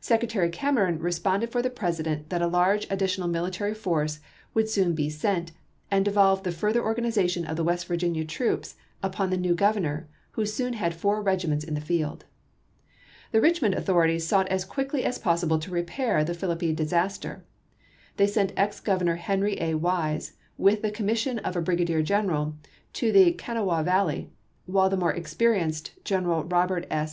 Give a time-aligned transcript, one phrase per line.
[0.00, 4.18] Secretary Cam eron responded for the President that a large additional military force
[4.52, 5.52] would soon be sent,
[5.92, 10.72] and devolved the further organization of West Virginia troops upon the new Governor, who soon
[10.72, 12.24] had four regiments in the field.
[13.30, 17.44] The Richmond authorities sought as quickly as possible to repair the Philippi disaster.
[18.16, 19.74] They sent ex Governor Henry A.
[19.76, 22.56] Wise with the commission of a brigadier general
[22.94, 24.32] to the Kanawha Valley;
[24.66, 27.08] while the more experienced General Robert S.